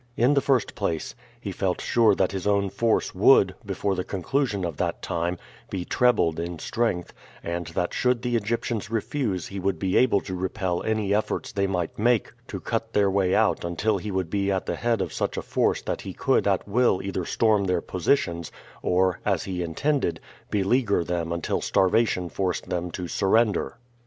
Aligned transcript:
In 0.17 0.33
the 0.33 0.41
first 0.41 0.73
place, 0.73 1.13
he 1.39 1.51
felt 1.51 1.79
sure 1.79 2.15
that 2.15 2.31
his 2.31 2.47
own 2.47 2.71
force 2.71 3.13
would, 3.13 3.53
before 3.63 3.93
the 3.93 4.03
conclusion 4.03 4.65
of 4.65 4.77
that 4.77 5.03
time, 5.03 5.37
be 5.69 5.85
trebled 5.85 6.39
in 6.39 6.57
strength, 6.57 7.13
and 7.43 7.67
that 7.67 7.93
should 7.93 8.23
the 8.23 8.35
Egyptians 8.35 8.89
refuse 8.89 9.45
he 9.45 9.59
would 9.59 9.77
be 9.77 9.95
able 9.97 10.19
to 10.21 10.33
repel 10.33 10.81
any 10.81 11.13
efforts 11.13 11.51
they 11.51 11.67
might 11.67 11.99
make 11.99 12.33
to 12.47 12.59
cut 12.59 12.93
their 12.93 13.11
way 13.11 13.35
out 13.35 13.63
until 13.63 13.99
he 13.99 14.09
would 14.09 14.31
be 14.31 14.51
at 14.51 14.65
the 14.65 14.75
head 14.75 15.01
of 15.01 15.13
such 15.13 15.37
a 15.37 15.43
force 15.43 15.83
that 15.83 16.01
he 16.01 16.13
could 16.13 16.47
at 16.47 16.67
will 16.67 16.99
either 17.03 17.23
storm 17.23 17.65
their 17.65 17.79
positions 17.81 18.51
or, 18.81 19.19
as 19.23 19.43
he 19.43 19.61
intended, 19.61 20.19
beleaguer 20.49 21.03
them 21.03 21.31
until 21.31 21.61
starvation 21.61 22.27
forced 22.27 22.69
them 22.69 22.89
to 22.89 23.07
surrender. 23.07 23.77